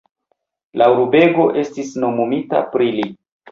[0.81, 3.09] La urbego estis nomumita pri li.